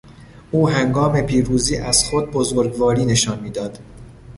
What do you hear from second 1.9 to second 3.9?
خود بزرگواری نشان میداد.